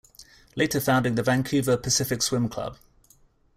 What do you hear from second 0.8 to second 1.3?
founding the